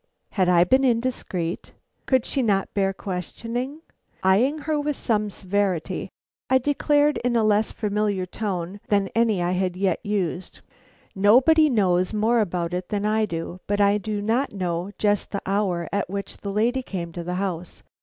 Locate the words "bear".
2.73-2.91